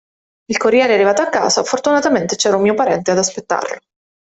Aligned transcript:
Il 0.47 0.57
corriere 0.57 0.93
è 0.93 0.95
arrivato 0.95 1.21
a 1.21 1.29
casa, 1.29 1.63
fortunatamente 1.63 2.35
c'era 2.35 2.55
un 2.55 2.63
mio 2.63 2.73
parente 2.73 3.11
ad 3.11 3.19
aspettarlo. 3.19 3.77